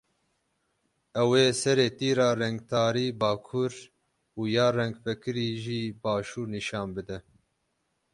[1.21, 3.71] Ew ê serê tîra rengtarî bakur
[4.39, 7.17] û ya rengvekirî jî başûr nîşan bide.